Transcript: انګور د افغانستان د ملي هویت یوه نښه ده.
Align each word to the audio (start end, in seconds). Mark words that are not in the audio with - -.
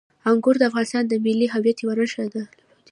انګور 0.29 0.55
د 0.59 0.63
افغانستان 0.69 1.03
د 1.07 1.13
ملي 1.25 1.47
هویت 1.53 1.77
یوه 1.81 1.95
نښه 1.99 2.23
ده. 2.33 2.43